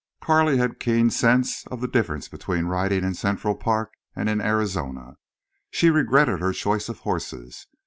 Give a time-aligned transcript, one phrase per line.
[0.19, 5.17] Carley had keen sense of the difference between riding in Central Park and in Arizona.
[5.69, 7.67] She regretted her choice of horses.